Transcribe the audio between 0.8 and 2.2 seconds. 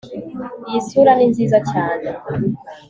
sura ni nziza cyane